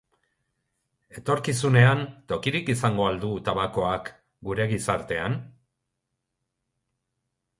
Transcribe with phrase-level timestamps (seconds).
[1.19, 1.99] Etorkizunean
[2.31, 4.09] tokirik izango al du tabakoak
[4.49, 5.35] gure gizartean?